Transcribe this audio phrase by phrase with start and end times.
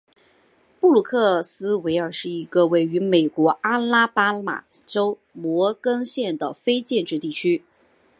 [0.79, 7.63] 布鲁克斯维尔是一个位于美国阿拉巴马州摩根县的非建制地区。